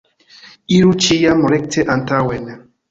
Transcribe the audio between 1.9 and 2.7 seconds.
antaŭen.